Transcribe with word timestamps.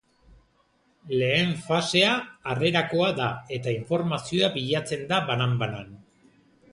Lehen 1.19 1.51
fasea 1.65 2.15
harrerakoa 2.53 3.09
da 3.19 3.27
eta 3.59 3.73
informazioa 3.81 4.49
bilatzen 4.57 5.05
da 5.13 5.21
banan-banan. 5.29 5.93